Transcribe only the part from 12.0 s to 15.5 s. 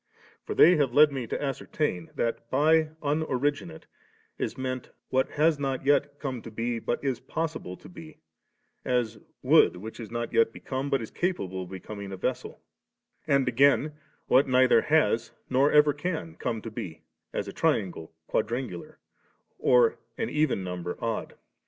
a vessel; and again what neither has